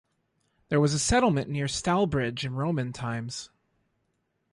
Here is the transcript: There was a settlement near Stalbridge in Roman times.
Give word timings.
There 0.69 0.79
was 0.79 0.95
a 0.95 0.97
settlement 0.99 1.51
near 1.51 1.67
Stalbridge 1.67 2.43
in 2.43 2.55
Roman 2.55 2.91
times. 2.91 3.51